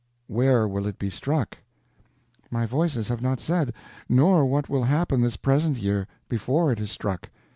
[0.25, 1.59] "Where will it be struck?"
[2.49, 3.71] "My Voices have not said;
[4.09, 7.29] nor what will happen this present year, before it is struck.